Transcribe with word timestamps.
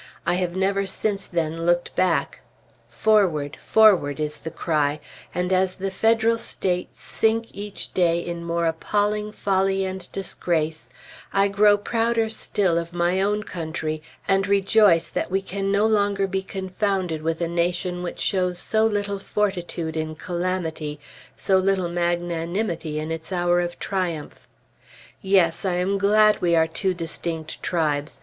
I 0.25 0.33
have 0.33 0.55
never 0.55 0.87
since 0.87 1.27
then 1.27 1.63
looked 1.63 1.95
back; 1.95 2.39
forward, 2.89 3.55
forward! 3.63 4.19
is 4.19 4.39
the 4.39 4.49
cry; 4.49 4.99
and 5.31 5.53
as 5.53 5.75
the 5.75 5.91
Federal 5.91 6.39
States 6.39 6.99
sink 6.99 7.49
each 7.53 7.93
day 7.93 8.17
in 8.19 8.43
more 8.43 8.65
appalling 8.65 9.31
folly 9.31 9.85
and 9.85 10.11
disgrace, 10.11 10.89
I 11.31 11.49
grow 11.49 11.77
prouder 11.77 12.31
still 12.31 12.79
of 12.79 12.93
my 12.93 13.21
own 13.21 13.43
country 13.43 14.01
and 14.27 14.47
rejoice 14.47 15.07
that 15.07 15.29
we 15.29 15.39
can 15.39 15.71
no 15.71 15.85
longer 15.85 16.25
be 16.25 16.41
confounded 16.41 17.21
with 17.21 17.39
a 17.39 17.47
nation 17.47 18.01
which 18.01 18.19
shows 18.21 18.57
so 18.57 18.87
little 18.87 19.19
fortitude 19.19 19.95
in 19.95 20.15
calamity, 20.15 20.99
so 21.37 21.59
little 21.59 21.89
magnanimity 21.89 22.97
in 22.99 23.11
its 23.11 23.31
hour 23.31 23.59
of 23.61 23.77
triumph. 23.77 24.47
Yes! 25.21 25.63
I 25.63 25.75
am 25.75 25.99
glad 25.99 26.41
we 26.41 26.55
are 26.55 26.65
two 26.65 26.95
distinct 26.95 27.61
tribes! 27.61 28.19